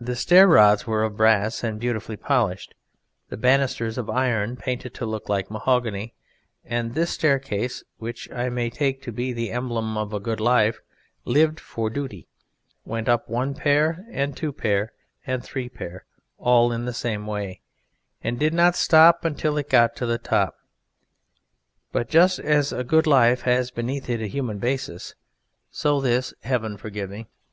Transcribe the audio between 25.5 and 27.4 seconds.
so this (heaven forgive me!)